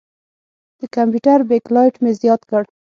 [0.79, 2.63] د کمپیوټر بیک لایټ مې زیات کړ.